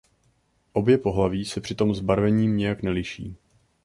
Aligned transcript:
Obě 0.73 0.97
pohlaví 0.97 1.45
se 1.45 1.61
přitom 1.61 1.95
zbarvením 1.95 2.57
nijak 2.57 2.83
neliší. 2.83 3.35